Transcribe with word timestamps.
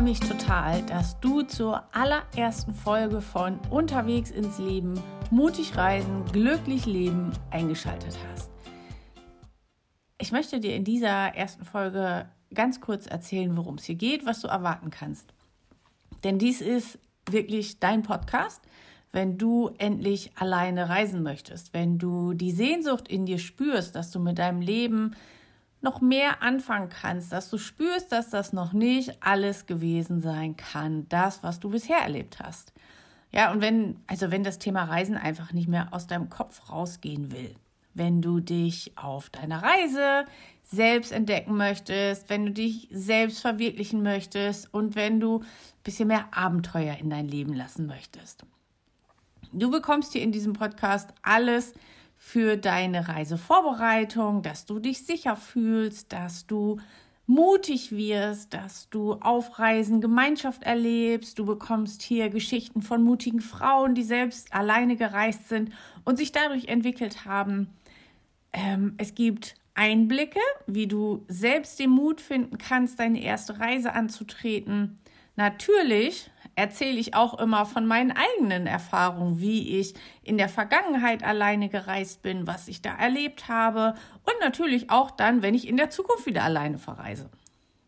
total, 0.00 0.80
dass 0.86 1.20
du 1.20 1.42
zur 1.42 1.84
allerersten 1.92 2.72
Folge 2.72 3.20
von 3.20 3.58
Unterwegs 3.68 4.30
ins 4.30 4.58
Leben, 4.58 4.98
mutig 5.30 5.76
reisen, 5.76 6.24
glücklich 6.32 6.86
leben 6.86 7.32
eingeschaltet 7.50 8.16
hast. 8.32 8.50
Ich 10.16 10.32
möchte 10.32 10.58
dir 10.58 10.74
in 10.74 10.84
dieser 10.84 11.34
ersten 11.36 11.66
Folge 11.66 12.26
ganz 12.54 12.80
kurz 12.80 13.06
erzählen, 13.06 13.54
worum 13.58 13.74
es 13.74 13.84
hier 13.84 13.94
geht, 13.94 14.24
was 14.24 14.40
du 14.40 14.48
erwarten 14.48 14.90
kannst. 14.90 15.34
Denn 16.24 16.38
dies 16.38 16.62
ist 16.62 16.98
wirklich 17.28 17.78
dein 17.78 18.02
Podcast, 18.02 18.62
wenn 19.12 19.36
du 19.36 19.70
endlich 19.76 20.32
alleine 20.34 20.88
reisen 20.88 21.22
möchtest, 21.22 21.74
wenn 21.74 21.98
du 21.98 22.32
die 22.32 22.52
Sehnsucht 22.52 23.06
in 23.06 23.26
dir 23.26 23.38
spürst, 23.38 23.94
dass 23.94 24.10
du 24.10 24.18
mit 24.18 24.38
deinem 24.38 24.62
Leben 24.62 25.14
noch 25.82 26.00
mehr 26.00 26.42
anfangen 26.42 26.88
kannst, 26.90 27.32
dass 27.32 27.50
du 27.50 27.58
spürst, 27.58 28.12
dass 28.12 28.30
das 28.30 28.52
noch 28.52 28.72
nicht 28.72 29.22
alles 29.22 29.66
gewesen 29.66 30.20
sein 30.20 30.56
kann, 30.56 31.08
das, 31.08 31.42
was 31.42 31.60
du 31.60 31.70
bisher 31.70 31.98
erlebt 31.98 32.38
hast. 32.40 32.72
Ja, 33.32 33.52
und 33.52 33.60
wenn, 33.60 33.96
also 34.06 34.30
wenn 34.30 34.44
das 34.44 34.58
Thema 34.58 34.84
Reisen 34.84 35.16
einfach 35.16 35.52
nicht 35.52 35.68
mehr 35.68 35.88
aus 35.92 36.06
deinem 36.06 36.28
Kopf 36.28 36.70
rausgehen 36.70 37.30
will, 37.32 37.54
wenn 37.94 38.22
du 38.22 38.40
dich 38.40 38.92
auf 38.96 39.30
deiner 39.30 39.62
Reise 39.62 40.24
selbst 40.64 41.12
entdecken 41.12 41.56
möchtest, 41.56 42.30
wenn 42.30 42.46
du 42.46 42.52
dich 42.52 42.88
selbst 42.92 43.40
verwirklichen 43.40 44.02
möchtest 44.02 44.72
und 44.72 44.94
wenn 44.94 45.18
du 45.18 45.40
ein 45.40 45.46
bisschen 45.82 46.08
mehr 46.08 46.28
Abenteuer 46.32 46.96
in 46.96 47.10
dein 47.10 47.26
Leben 47.26 47.54
lassen 47.54 47.86
möchtest. 47.86 48.44
Du 49.52 49.70
bekommst 49.70 50.12
hier 50.12 50.22
in 50.22 50.30
diesem 50.30 50.52
Podcast 50.52 51.10
alles 51.22 51.74
für 52.22 52.58
deine 52.58 53.08
Reisevorbereitung, 53.08 54.42
dass 54.42 54.66
du 54.66 54.78
dich 54.78 55.06
sicher 55.06 55.36
fühlst, 55.36 56.12
dass 56.12 56.46
du 56.46 56.78
mutig 57.26 57.92
wirst, 57.92 58.52
dass 58.52 58.90
du 58.90 59.14
auf 59.14 59.58
Reisen 59.58 60.02
Gemeinschaft 60.02 60.62
erlebst. 60.62 61.38
Du 61.38 61.46
bekommst 61.46 62.02
hier 62.02 62.28
Geschichten 62.28 62.82
von 62.82 63.02
mutigen 63.02 63.40
Frauen, 63.40 63.94
die 63.94 64.02
selbst 64.02 64.52
alleine 64.52 64.96
gereist 64.96 65.48
sind 65.48 65.72
und 66.04 66.18
sich 66.18 66.30
dadurch 66.30 66.66
entwickelt 66.66 67.24
haben. 67.24 67.70
Ähm, 68.52 68.94
es 68.98 69.14
gibt 69.14 69.54
Einblicke, 69.74 70.40
wie 70.66 70.86
du 70.86 71.24
selbst 71.26 71.80
den 71.80 71.90
Mut 71.90 72.20
finden 72.20 72.58
kannst, 72.58 73.00
deine 73.00 73.22
erste 73.22 73.58
Reise 73.58 73.94
anzutreten. 73.94 74.98
Natürlich 75.36 76.30
erzähle 76.60 77.00
ich 77.00 77.14
auch 77.14 77.38
immer 77.38 77.64
von 77.64 77.86
meinen 77.86 78.12
eigenen 78.12 78.66
Erfahrungen, 78.66 79.40
wie 79.40 79.78
ich 79.78 79.94
in 80.22 80.36
der 80.36 80.50
Vergangenheit 80.50 81.24
alleine 81.24 81.70
gereist 81.70 82.20
bin, 82.20 82.46
was 82.46 82.68
ich 82.68 82.82
da 82.82 82.94
erlebt 82.94 83.48
habe 83.48 83.94
und 84.24 84.34
natürlich 84.40 84.90
auch 84.90 85.10
dann, 85.10 85.40
wenn 85.40 85.54
ich 85.54 85.66
in 85.66 85.78
der 85.78 85.88
Zukunft 85.88 86.26
wieder 86.26 86.44
alleine 86.44 86.76
verreise. 86.76 87.30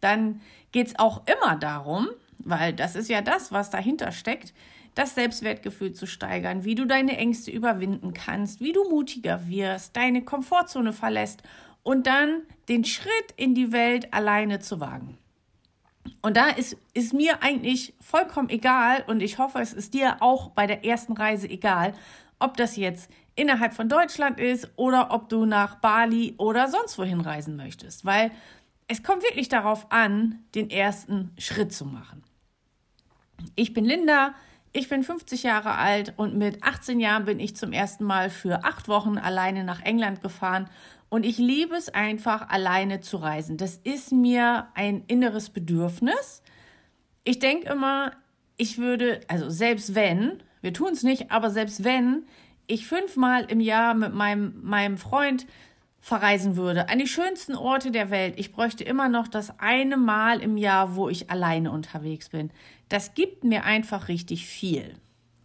Dann 0.00 0.40
geht 0.72 0.86
es 0.86 0.98
auch 0.98 1.22
immer 1.26 1.56
darum, 1.56 2.08
weil 2.38 2.72
das 2.72 2.96
ist 2.96 3.10
ja 3.10 3.20
das, 3.20 3.52
was 3.52 3.68
dahinter 3.68 4.10
steckt, 4.10 4.54
das 4.94 5.14
Selbstwertgefühl 5.14 5.92
zu 5.92 6.06
steigern, 6.06 6.64
wie 6.64 6.74
du 6.74 6.86
deine 6.86 7.18
Ängste 7.18 7.50
überwinden 7.50 8.14
kannst, 8.14 8.60
wie 8.60 8.72
du 8.72 8.88
mutiger 8.88 9.48
wirst, 9.48 9.96
deine 9.96 10.22
Komfortzone 10.22 10.94
verlässt 10.94 11.42
und 11.82 12.06
dann 12.06 12.42
den 12.70 12.84
Schritt 12.84 13.34
in 13.36 13.54
die 13.54 13.70
Welt 13.70 14.14
alleine 14.14 14.60
zu 14.60 14.80
wagen. 14.80 15.18
Und 16.20 16.36
da 16.36 16.48
ist, 16.48 16.76
ist 16.94 17.12
mir 17.12 17.42
eigentlich 17.42 17.94
vollkommen 18.00 18.48
egal 18.48 19.04
und 19.06 19.20
ich 19.20 19.38
hoffe, 19.38 19.60
es 19.60 19.72
ist 19.72 19.94
dir 19.94 20.16
auch 20.20 20.50
bei 20.50 20.66
der 20.66 20.84
ersten 20.84 21.12
Reise 21.12 21.48
egal, 21.48 21.94
ob 22.38 22.56
das 22.56 22.76
jetzt 22.76 23.10
innerhalb 23.34 23.72
von 23.72 23.88
Deutschland 23.88 24.38
ist 24.38 24.70
oder 24.76 25.10
ob 25.10 25.28
du 25.28 25.46
nach 25.46 25.76
Bali 25.76 26.34
oder 26.38 26.68
sonst 26.68 26.98
wohin 26.98 27.20
reisen 27.20 27.56
möchtest, 27.56 28.04
weil 28.04 28.30
es 28.88 29.02
kommt 29.02 29.22
wirklich 29.22 29.48
darauf 29.48 29.90
an, 29.90 30.40
den 30.54 30.70
ersten 30.70 31.32
Schritt 31.38 31.72
zu 31.72 31.86
machen. 31.86 32.22
Ich 33.54 33.72
bin 33.72 33.84
Linda, 33.84 34.34
ich 34.72 34.88
bin 34.88 35.02
50 35.02 35.42
Jahre 35.42 35.74
alt 35.76 36.14
und 36.16 36.36
mit 36.36 36.62
18 36.62 36.98
Jahren 36.98 37.24
bin 37.24 37.40
ich 37.40 37.56
zum 37.56 37.72
ersten 37.72 38.04
Mal 38.04 38.30
für 38.30 38.64
acht 38.64 38.88
Wochen 38.88 39.18
alleine 39.18 39.64
nach 39.64 39.82
England 39.82 40.22
gefahren 40.22 40.68
und 41.12 41.26
ich 41.26 41.36
liebe 41.36 41.74
es 41.74 41.90
einfach, 41.90 42.48
alleine 42.48 43.00
zu 43.02 43.18
reisen. 43.18 43.58
Das 43.58 43.76
ist 43.76 44.12
mir 44.12 44.68
ein 44.74 45.04
inneres 45.08 45.50
Bedürfnis. 45.50 46.42
Ich 47.22 47.38
denke 47.38 47.68
immer, 47.68 48.12
ich 48.56 48.78
würde, 48.78 49.20
also 49.28 49.50
selbst 49.50 49.94
wenn, 49.94 50.42
wir 50.62 50.72
tun 50.72 50.92
es 50.92 51.02
nicht, 51.02 51.30
aber 51.30 51.50
selbst 51.50 51.84
wenn 51.84 52.24
ich 52.66 52.86
fünfmal 52.86 53.44
im 53.44 53.60
Jahr 53.60 53.92
mit 53.92 54.14
meinem, 54.14 54.54
meinem 54.62 54.96
Freund 54.96 55.46
verreisen 56.02 56.56
würde, 56.56 56.88
an 56.88 56.98
die 56.98 57.06
schönsten 57.06 57.54
Orte 57.54 57.92
der 57.92 58.10
Welt, 58.10 58.34
ich 58.36 58.52
bräuchte 58.52 58.82
immer 58.82 59.08
noch 59.08 59.28
das 59.28 59.58
eine 59.60 59.96
Mal 59.96 60.42
im 60.42 60.56
Jahr, 60.56 60.96
wo 60.96 61.08
ich 61.08 61.30
alleine 61.30 61.70
unterwegs 61.70 62.28
bin. 62.28 62.50
Das 62.88 63.14
gibt 63.14 63.44
mir 63.44 63.64
einfach 63.64 64.08
richtig 64.08 64.46
viel. 64.46 64.94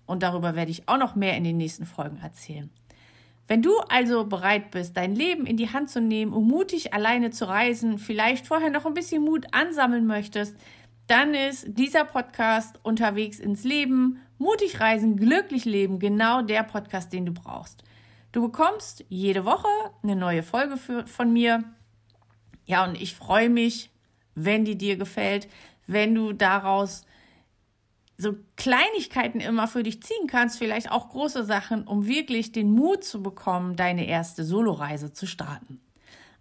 Und 0.07 0.23
darüber 0.23 0.55
werde 0.55 0.71
ich 0.71 0.89
auch 0.89 0.97
noch 0.97 1.15
mehr 1.15 1.37
in 1.37 1.43
den 1.43 1.57
nächsten 1.57 1.85
Folgen 1.85 2.17
erzählen. 2.17 2.71
Wenn 3.47 3.61
du 3.61 3.77
also 3.87 4.25
bereit 4.25 4.71
bist, 4.71 4.97
dein 4.97 5.15
Leben 5.15 5.45
in 5.45 5.57
die 5.57 5.71
Hand 5.71 5.91
zu 5.91 6.01
nehmen, 6.01 6.33
um 6.33 6.47
mutig 6.47 6.91
alleine 6.91 7.29
zu 7.29 7.47
reisen, 7.47 7.99
vielleicht 7.99 8.47
vorher 8.47 8.71
noch 8.71 8.87
ein 8.87 8.95
bisschen 8.95 9.23
Mut 9.23 9.45
ansammeln 9.51 10.07
möchtest, 10.07 10.55
dann 11.05 11.35
ist 11.35 11.67
dieser 11.67 12.03
Podcast 12.03 12.79
unterwegs 12.81 13.39
ins 13.39 13.63
Leben, 13.63 14.19
mutig 14.39 14.79
reisen, 14.79 15.17
glücklich 15.17 15.65
leben, 15.65 15.99
genau 15.99 16.41
der 16.41 16.63
Podcast, 16.63 17.13
den 17.13 17.27
du 17.27 17.31
brauchst. 17.31 17.83
Du 18.37 18.43
bekommst 18.43 19.03
jede 19.09 19.45
Woche 19.45 19.67
eine 20.03 20.15
neue 20.15 20.43
Folge 20.43 20.77
für, 20.77 21.07
von 21.07 21.33
mir. 21.33 21.63
Ja, 22.67 22.85
und 22.85 22.93
ich 23.01 23.15
freue 23.15 23.49
mich, 23.49 23.89
wenn 24.35 24.63
die 24.63 24.77
dir 24.77 24.95
gefällt, 24.95 25.47
wenn 25.87 26.13
du 26.13 26.33
daraus 26.33 27.07
so 28.15 28.35
Kleinigkeiten 28.55 29.39
immer 29.39 29.67
für 29.67 29.81
dich 29.81 30.03
ziehen 30.03 30.27
kannst, 30.27 30.59
vielleicht 30.59 30.91
auch 30.91 31.09
große 31.09 31.45
Sachen, 31.45 31.87
um 31.87 32.05
wirklich 32.05 32.51
den 32.51 32.69
Mut 32.69 33.03
zu 33.03 33.23
bekommen, 33.23 33.75
deine 33.75 34.05
erste 34.05 34.43
Soloreise 34.43 35.11
zu 35.11 35.25
starten. 35.25 35.81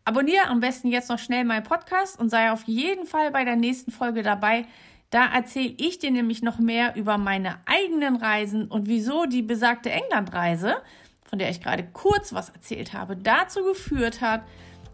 Abonniere 0.05 0.49
am 0.49 0.61
besten 0.61 0.89
jetzt 0.89 1.09
noch 1.09 1.19
schnell 1.19 1.47
meinen 1.47 1.65
Podcast 1.65 2.21
und 2.21 2.29
sei 2.29 2.53
auf 2.53 2.65
jeden 2.65 3.07
Fall 3.07 3.31
bei 3.31 3.47
der 3.47 3.57
nächsten 3.57 3.91
Folge 3.91 4.23
dabei. 4.23 4.67
Da 5.09 5.33
erzähle 5.33 5.73
ich 5.79 5.99
dir 5.99 6.11
nämlich 6.11 6.43
noch 6.43 6.59
mehr 6.59 6.95
über 6.95 7.17
meine 7.17 7.57
eigenen 7.65 8.17
Reisen 8.17 8.69
und 8.71 8.87
wieso 8.87 9.25
die 9.25 9.41
besagte 9.41 9.91
Englandreise, 9.91 10.77
von 11.29 11.39
der 11.39 11.51
ich 11.51 11.61
gerade 11.61 11.85
kurz 11.93 12.33
was 12.33 12.51
erzählt 12.51 12.93
habe, 12.93 13.17
dazu 13.17 13.63
geführt 13.65 14.21
hat, 14.21 14.43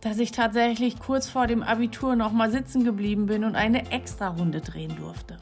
dass 0.01 0.19
ich 0.19 0.33
tatsächlich 0.33 0.99
kurz 0.99 1.29
vor 1.29 1.47
dem 1.47 1.63
Abitur 1.63 2.17
noch 2.17 2.33
mal 2.33 2.51
sitzen 2.51 2.85
geblieben 2.85 3.27
bin 3.27 3.45
und 3.45 3.55
eine 3.55 3.91
extra 3.93 4.29
Runde 4.29 4.61
drehen 4.61 4.97
durfte. 4.97 5.39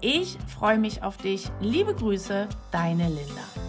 Ich 0.00 0.38
freue 0.46 0.78
mich 0.78 1.02
auf 1.02 1.16
dich. 1.16 1.50
Liebe 1.60 1.94
Grüße, 1.94 2.48
deine 2.70 3.08
Linda. 3.08 3.67